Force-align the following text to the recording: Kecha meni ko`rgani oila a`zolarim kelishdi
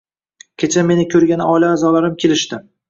Kecha 0.63 0.85
meni 0.89 1.05
ko`rgani 1.13 1.49
oila 1.53 1.71
a`zolarim 1.79 2.21
kelishdi 2.27 2.67